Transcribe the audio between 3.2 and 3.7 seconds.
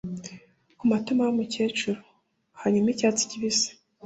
kibisi